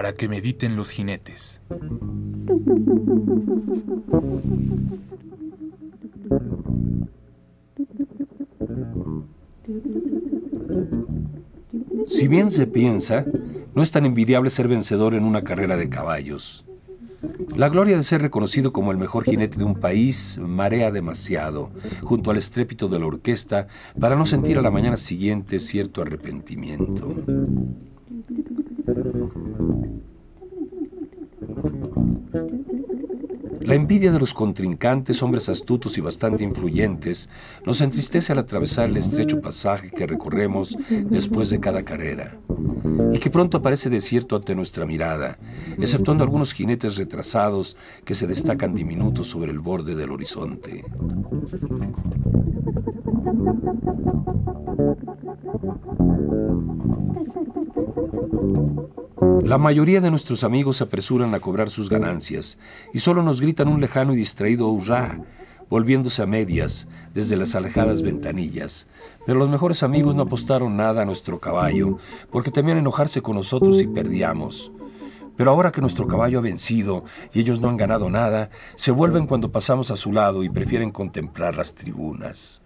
Para 0.03 0.15
que 0.15 0.27
mediten 0.27 0.75
los 0.75 0.89
jinetes. 0.89 1.61
Si 12.09 12.27
bien 12.27 12.51
se 12.51 12.67
piensa, 12.67 13.23
no 13.73 13.81
es 13.81 13.91
tan 13.91 14.05
envidiable 14.05 14.49
ser 14.49 14.67
vencedor 14.67 15.13
en 15.13 15.23
una 15.23 15.45
carrera 15.45 15.77
de 15.77 15.87
caballos. 15.87 16.65
La 17.55 17.69
gloria 17.69 17.95
de 17.95 18.03
ser 18.03 18.21
reconocido 18.21 18.73
como 18.73 18.91
el 18.91 18.97
mejor 18.97 19.23
jinete 19.23 19.57
de 19.57 19.63
un 19.63 19.75
país 19.75 20.37
marea 20.37 20.91
demasiado, 20.91 21.71
junto 22.01 22.29
al 22.29 22.37
estrépito 22.37 22.89
de 22.89 22.99
la 22.99 23.05
orquesta, 23.05 23.67
para 23.97 24.17
no 24.17 24.25
sentir 24.25 24.57
a 24.57 24.61
la 24.61 24.71
mañana 24.71 24.97
siguiente 24.97 25.59
cierto 25.59 26.01
arrepentimiento. 26.01 27.15
La 33.73 33.77
envidia 33.77 34.11
de 34.11 34.19
los 34.19 34.35
contrincantes, 34.35 35.23
hombres 35.23 35.49
astutos 35.49 35.97
y 35.97 36.01
bastante 36.01 36.43
influyentes, 36.43 37.27
nos 37.65 37.81
entristece 37.81 38.31
al 38.31 38.37
atravesar 38.37 38.87
el 38.87 38.97
estrecho 38.97 39.41
pasaje 39.41 39.89
que 39.89 40.05
recorremos 40.05 40.77
después 41.09 41.49
de 41.49 41.59
cada 41.59 41.81
carrera, 41.81 42.37
y 43.11 43.17
que 43.17 43.31
pronto 43.31 43.57
aparece 43.57 43.89
desierto 43.89 44.35
ante 44.35 44.53
nuestra 44.53 44.85
mirada, 44.85 45.39
exceptuando 45.79 46.23
algunos 46.23 46.53
jinetes 46.53 46.97
retrasados 46.97 47.75
que 48.05 48.13
se 48.13 48.27
destacan 48.27 48.75
diminutos 48.75 49.25
sobre 49.25 49.51
el 49.51 49.57
borde 49.57 49.95
del 49.95 50.11
horizonte. 50.11 50.85
La 59.43 59.57
mayoría 59.57 59.99
de 59.99 60.09
nuestros 60.09 60.45
amigos 60.45 60.77
se 60.77 60.85
apresuran 60.85 61.35
a 61.35 61.41
cobrar 61.41 61.69
sus 61.69 61.89
ganancias 61.89 62.57
y 62.93 62.99
solo 62.99 63.21
nos 63.23 63.41
gritan 63.41 63.67
un 63.67 63.81
lejano 63.81 64.13
y 64.13 64.15
distraído 64.15 64.69
hurra, 64.69 65.19
volviéndose 65.69 66.21
a 66.23 66.25
medias 66.25 66.87
desde 67.13 67.35
las 67.35 67.53
alejadas 67.53 68.01
ventanillas. 68.01 68.87
Pero 69.25 69.39
los 69.39 69.49
mejores 69.49 69.83
amigos 69.83 70.15
no 70.15 70.23
apostaron 70.23 70.77
nada 70.77 71.01
a 71.01 71.05
nuestro 71.05 71.39
caballo, 71.39 71.97
porque 72.31 72.51
temían 72.51 72.77
enojarse 72.77 73.21
con 73.21 73.35
nosotros 73.35 73.77
si 73.77 73.87
perdíamos. 73.87 74.71
Pero 75.35 75.51
ahora 75.51 75.73
que 75.73 75.81
nuestro 75.81 76.07
caballo 76.07 76.39
ha 76.39 76.41
vencido 76.41 77.03
y 77.33 77.41
ellos 77.41 77.59
no 77.59 77.67
han 77.67 77.77
ganado 77.77 78.09
nada, 78.09 78.49
se 78.75 78.91
vuelven 78.91 79.27
cuando 79.27 79.51
pasamos 79.51 79.91
a 79.91 79.97
su 79.97 80.13
lado 80.13 80.43
y 80.43 80.49
prefieren 80.49 80.91
contemplar 80.91 81.57
las 81.57 81.73
tribunas. 81.75 82.63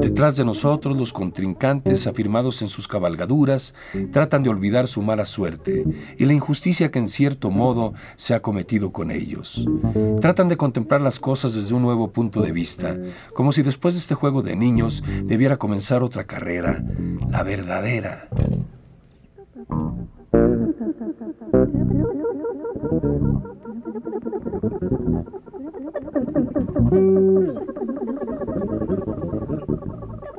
Detrás 0.00 0.36
de 0.36 0.44
nosotros 0.44 0.96
los 0.96 1.12
contrincantes, 1.12 2.06
afirmados 2.06 2.62
en 2.62 2.68
sus 2.68 2.86
cabalgaduras, 2.86 3.74
tratan 4.12 4.42
de 4.42 4.50
olvidar 4.50 4.86
su 4.86 5.02
mala 5.02 5.24
suerte 5.24 5.84
y 6.18 6.24
la 6.26 6.34
injusticia 6.34 6.90
que 6.90 6.98
en 6.98 7.08
cierto 7.08 7.50
modo 7.50 7.94
se 8.16 8.34
ha 8.34 8.42
cometido 8.42 8.92
con 8.92 9.10
ellos. 9.10 9.66
Tratan 10.20 10.48
de 10.48 10.56
contemplar 10.56 11.00
las 11.00 11.18
cosas 11.18 11.54
desde 11.54 11.74
un 11.74 11.82
nuevo 11.82 12.12
punto 12.12 12.42
de 12.42 12.52
vista, 12.52 12.96
como 13.34 13.52
si 13.52 13.62
después 13.62 13.94
de 13.94 14.00
este 14.00 14.14
juego 14.14 14.42
de 14.42 14.56
niños 14.56 15.02
debiera 15.24 15.56
comenzar 15.56 16.02
otra 16.02 16.24
carrera, 16.24 16.84
la 17.30 17.42
verdadera. 17.42 18.28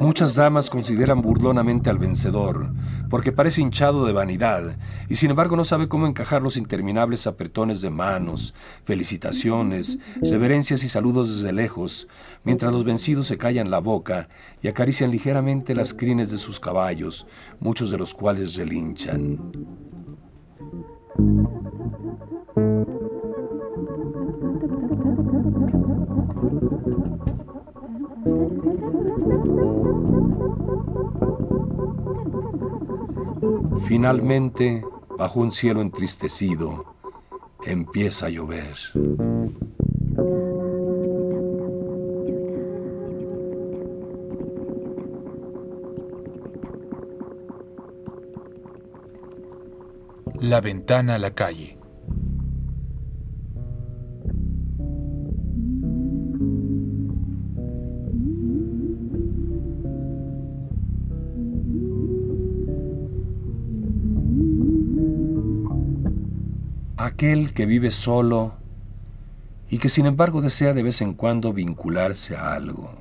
Muchas 0.05 0.35
damas 0.35 0.69
consideran 0.69 1.23
burlonamente 1.23 1.89
al 1.89 1.97
vencedor, 1.97 2.69
porque 3.09 3.31
parece 3.31 3.61
hinchado 3.61 4.05
de 4.05 4.13
vanidad, 4.13 4.77
y 5.09 5.15
sin 5.15 5.31
embargo 5.31 5.55
no 5.55 5.65
sabe 5.65 5.87
cómo 5.87 6.05
encajar 6.05 6.43
los 6.43 6.57
interminables 6.57 7.25
apretones 7.25 7.81
de 7.81 7.89
manos, 7.89 8.53
felicitaciones, 8.83 9.97
reverencias 10.21 10.83
y 10.83 10.89
saludos 10.89 11.33
desde 11.33 11.51
lejos, 11.53 12.07
mientras 12.43 12.71
los 12.71 12.83
vencidos 12.83 13.25
se 13.25 13.39
callan 13.39 13.71
la 13.71 13.79
boca 13.79 14.29
y 14.61 14.67
acarician 14.67 15.09
ligeramente 15.09 15.73
las 15.73 15.95
crines 15.95 16.29
de 16.29 16.37
sus 16.37 16.59
caballos, 16.59 17.25
muchos 17.59 17.89
de 17.89 17.97
los 17.97 18.13
cuales 18.13 18.53
relinchan. 18.57 19.39
Finalmente, 33.87 34.83
bajo 35.15 35.39
un 35.39 35.51
cielo 35.51 35.79
entristecido, 35.79 36.95
empieza 37.65 38.25
a 38.25 38.29
llover. 38.29 38.75
La 50.39 50.61
ventana 50.61 51.15
a 51.15 51.19
la 51.19 51.35
calle. 51.35 51.77
Aquel 67.15 67.53
que 67.53 67.65
vive 67.65 67.91
solo 67.91 68.55
y 69.69 69.77
que 69.77 69.87
sin 69.87 70.05
embargo 70.05 70.41
desea 70.41 70.73
de 70.73 70.83
vez 70.83 71.01
en 71.01 71.13
cuando 71.13 71.53
vincularse 71.53 72.35
a 72.35 72.53
algo. 72.53 72.91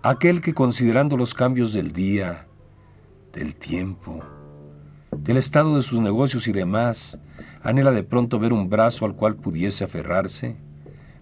Aquel 0.00 0.40
que 0.40 0.54
considerando 0.54 1.16
los 1.16 1.34
cambios 1.34 1.72
del 1.72 1.90
día, 1.90 2.46
del 3.32 3.56
tiempo, 3.56 4.22
del 5.10 5.38
estado 5.38 5.74
de 5.74 5.82
sus 5.82 5.98
negocios 5.98 6.46
y 6.46 6.52
demás, 6.52 7.18
anhela 7.64 7.90
de 7.90 8.04
pronto 8.04 8.38
ver 8.38 8.52
un 8.52 8.70
brazo 8.70 9.06
al 9.06 9.16
cual 9.16 9.34
pudiese 9.34 9.82
aferrarse, 9.82 10.54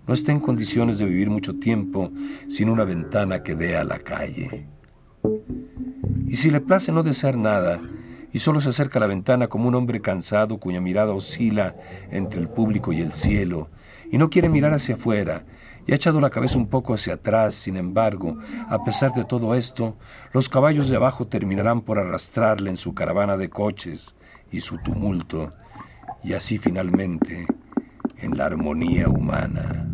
no 0.07 0.13
está 0.13 0.31
en 0.31 0.41
condiciones 0.41 0.99
de 0.99 1.07
vivir 1.07 1.31
mucho 1.31 1.59
tiempo 1.59 2.13
sin 2.51 2.69
una 2.69 2.85
ventana 2.85 3.43
que 3.43 3.55
dé 3.55 3.79
a 3.79 3.85
la 3.85 3.99
calle. 3.99 4.67
Y 6.27 6.37
si 6.37 6.51
le 6.51 6.61
place 6.61 6.93
no 6.93 7.03
desear 7.03 7.39
nada, 7.39 7.81
y 8.35 8.41
solo 8.41 8.61
se 8.61 8.71
acerca 8.71 8.99
a 8.99 9.01
la 9.01 9.07
ventana 9.07 9.47
como 9.47 9.69
un 9.69 9.77
hombre 9.77 10.01
cansado 10.01 10.59
cuya 10.59 10.81
mirada 10.81 11.15
oscila 11.15 11.77
entre 12.11 12.41
el 12.41 12.49
público 12.49 12.93
y 12.93 13.01
el 13.01 13.13
cielo, 13.13 13.69
y 14.11 14.19
no 14.19 14.29
quiere 14.29 14.49
mirar 14.49 14.75
hacia 14.75 14.97
afuera, 14.97 15.45
y 15.87 15.93
ha 15.93 15.95
echado 15.95 16.21
la 16.21 16.31
cabeza 16.31 16.59
un 16.59 16.67
poco 16.67 16.95
hacia 16.95 17.15
atrás, 17.15 17.55
sin 17.55 17.77
embargo, 17.77 18.37
a 18.69 18.83
pesar 18.83 19.13
de 19.15 19.25
todo 19.25 19.55
esto, 19.55 19.97
los 20.33 20.49
caballos 20.49 20.89
de 20.89 20.97
abajo 20.97 21.29
terminarán 21.29 21.83
por 21.83 22.01
arrastrarle 22.01 22.71
en 22.71 22.77
su 22.77 22.93
caravana 22.93 23.37
de 23.37 23.51
coches 23.51 24.17
y 24.51 24.61
su 24.61 24.79
tumulto, 24.79 25.51
y 26.25 26.33
así 26.33 26.59
finalmente 26.59 27.47
en 28.19 28.37
la 28.37 28.47
armonía 28.47 29.09
humana. 29.09 29.94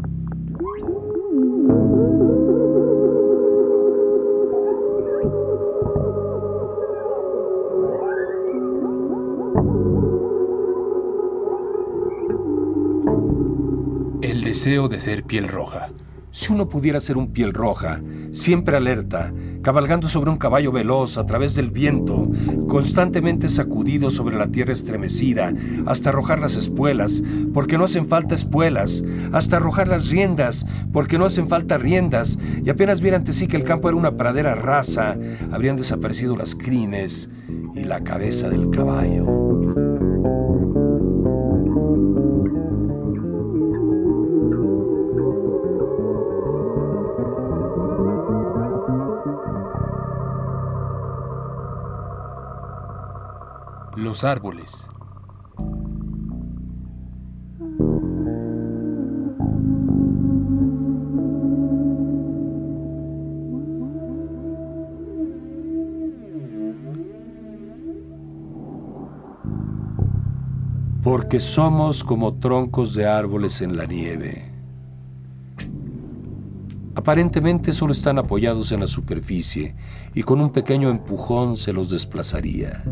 Deseo 14.50 14.88
de 14.88 14.98
ser 14.98 15.22
piel 15.22 15.46
roja. 15.46 15.90
Si 16.32 16.52
uno 16.52 16.68
pudiera 16.68 16.98
ser 16.98 17.16
un 17.16 17.32
piel 17.32 17.54
roja, 17.54 18.00
siempre 18.32 18.76
alerta, 18.76 19.32
cabalgando 19.62 20.08
sobre 20.08 20.28
un 20.30 20.38
caballo 20.38 20.72
veloz 20.72 21.18
a 21.18 21.24
través 21.24 21.54
del 21.54 21.70
viento, 21.70 22.28
constantemente 22.66 23.48
sacudido 23.48 24.10
sobre 24.10 24.36
la 24.36 24.48
tierra 24.48 24.72
estremecida, 24.72 25.52
hasta 25.86 26.08
arrojar 26.08 26.40
las 26.40 26.56
espuelas, 26.56 27.22
porque 27.54 27.78
no 27.78 27.84
hacen 27.84 28.06
falta 28.06 28.34
espuelas, 28.34 29.04
hasta 29.30 29.58
arrojar 29.58 29.86
las 29.86 30.08
riendas, 30.08 30.66
porque 30.92 31.16
no 31.16 31.26
hacen 31.26 31.46
falta 31.46 31.78
riendas, 31.78 32.36
y 32.64 32.70
apenas 32.70 33.00
viera 33.00 33.18
ante 33.18 33.32
sí 33.32 33.46
que 33.46 33.56
el 33.56 33.62
campo 33.62 33.88
era 33.88 33.98
una 33.98 34.16
pradera 34.16 34.56
rasa, 34.56 35.16
habrían 35.52 35.76
desaparecido 35.76 36.36
las 36.36 36.56
crines 36.56 37.30
y 37.76 37.84
la 37.84 38.02
cabeza 38.02 38.48
del 38.48 38.68
caballo. 38.70 39.39
Los 54.00 54.24
árboles. 54.24 54.86
Porque 71.02 71.40
somos 71.40 72.04
como 72.04 72.34
troncos 72.34 72.94
de 72.94 73.06
árboles 73.06 73.62
en 73.62 73.76
la 73.76 73.86
nieve 73.86 74.50
Aparentemente 77.00 77.72
solo 77.72 77.92
están 77.92 78.18
apoyados 78.18 78.72
en 78.72 78.80
la 78.80 78.86
superficie 78.86 79.74
y 80.14 80.22
con 80.22 80.40
un 80.40 80.50
pequeño 80.50 80.90
empujón 80.90 81.56
se 81.56 81.72
los 81.72 81.88
desplazaría. 81.88 82.84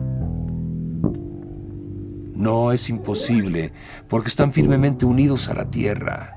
No 2.39 2.71
es 2.71 2.89
imposible, 2.89 3.73
porque 4.07 4.29
están 4.29 4.53
firmemente 4.53 5.05
unidos 5.05 5.49
a 5.49 5.55
la 5.55 5.69
tierra. 5.69 6.37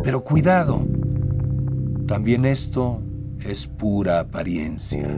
Pero 0.00 0.22
cuidado, 0.22 0.86
también 2.06 2.44
esto 2.44 3.02
es 3.40 3.66
pura 3.66 4.20
apariencia. 4.20 5.08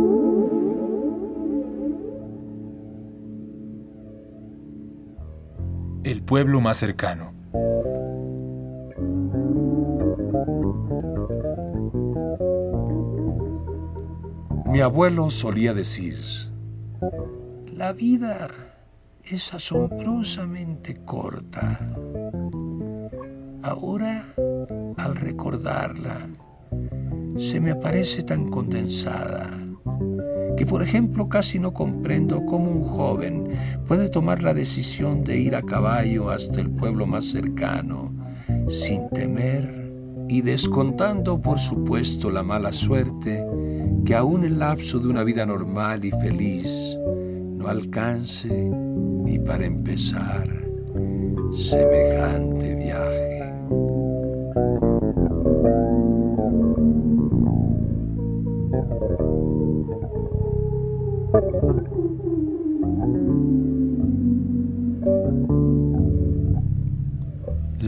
El 6.06 6.22
pueblo 6.22 6.60
más 6.60 6.76
cercano. 6.76 7.32
Mi 14.66 14.80
abuelo 14.80 15.30
solía 15.30 15.74
decir, 15.74 16.16
la 17.72 17.92
vida 17.92 18.46
es 19.24 19.52
asombrosamente 19.52 21.02
corta. 21.04 21.80
Ahora, 23.64 24.32
al 24.98 25.16
recordarla, 25.16 26.28
se 27.36 27.58
me 27.58 27.72
aparece 27.72 28.22
tan 28.22 28.48
condensada 28.48 29.65
que, 30.56 30.66
por 30.66 30.82
ejemplo, 30.82 31.28
casi 31.28 31.58
no 31.58 31.72
comprendo 31.72 32.44
cómo 32.46 32.70
un 32.70 32.82
joven 32.82 33.48
puede 33.86 34.08
tomar 34.08 34.42
la 34.42 34.54
decisión 34.54 35.24
de 35.24 35.38
ir 35.38 35.54
a 35.54 35.62
caballo 35.62 36.30
hasta 36.30 36.60
el 36.60 36.70
pueblo 36.70 37.06
más 37.06 37.26
cercano 37.26 38.12
sin 38.68 39.08
temer 39.10 39.92
y 40.28 40.42
descontando, 40.42 41.40
por 41.40 41.58
supuesto, 41.58 42.30
la 42.30 42.42
mala 42.42 42.72
suerte 42.72 43.44
que 44.04 44.14
aún 44.14 44.44
el 44.44 44.58
lapso 44.58 44.98
de 44.98 45.08
una 45.08 45.24
vida 45.24 45.46
normal 45.46 46.04
y 46.04 46.10
feliz 46.10 46.96
no 47.56 47.68
alcance 47.68 48.48
ni 48.48 49.38
para 49.38 49.64
empezar 49.66 50.48
semejante 51.52 52.74
viaje. 52.74 53.35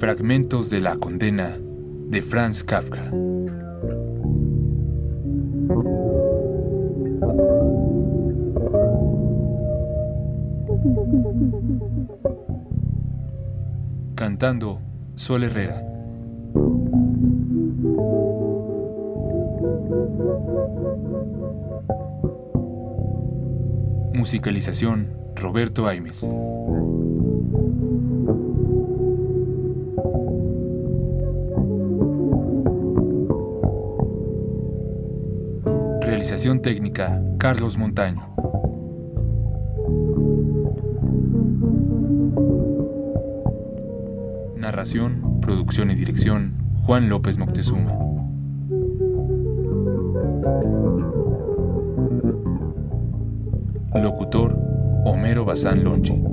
Fragmentos 0.00 0.70
de 0.70 0.80
la 0.80 0.96
condena 0.96 1.58
de 2.08 2.22
Franz 2.22 2.64
Kafka. 2.64 3.10
Cantando 14.14 14.80
Sol 15.16 15.44
Herrera. 15.44 15.82
Musicalización 24.14 25.14
Roberto 25.36 25.86
Aimes. 25.86 26.26
Técnica 36.40 37.22
Carlos 37.36 37.76
Montaño. 37.76 38.34
Narración, 44.56 45.40
producción 45.42 45.90
y 45.90 45.94
dirección 45.94 46.54
Juan 46.86 47.10
López 47.10 47.36
Moctezuma. 47.36 47.92
Locutor 53.94 54.58
Homero 55.04 55.44
Bazán 55.44 55.84
Lonchi. 55.84 56.29